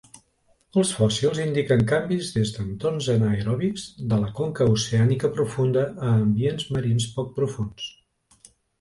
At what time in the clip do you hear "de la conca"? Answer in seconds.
4.15-4.69